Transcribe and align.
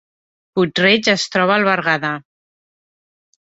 Puig-reig 0.55 1.09
es 1.17 1.27
troba 1.37 1.55
al 1.57 1.67
Berguedà 1.69 2.13